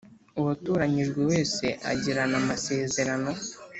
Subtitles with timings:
[0.39, 3.31] Uwatoranyijwe wese agirana amasezerano